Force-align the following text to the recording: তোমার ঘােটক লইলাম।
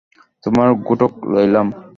তোমার 0.43 0.67
ঘােটক 0.85 1.11
লইলাম। 1.31 1.67